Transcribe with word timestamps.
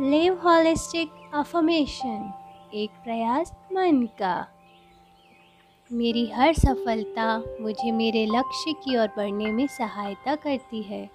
Live 0.00 0.40
holistic 0.44 1.10
affirmation 1.34 2.32
एक 2.74 2.90
प्रयास 2.90 3.52
मन 3.72 4.08
का। 4.18 4.46
मेरी 5.92 6.26
हर 6.26 6.54
सफलता 6.54 7.42
मुझे 7.60 7.92
मेरे 7.92 8.26
लक्ष्य 8.26 8.72
की 8.72 8.96
ओर 8.96 9.08
बढ़ने 9.16 9.52
में 9.52 9.66
सहायता 9.66 10.34
करती 10.34 10.82
है। 10.82 11.10